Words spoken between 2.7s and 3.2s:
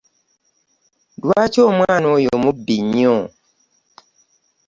nnyo?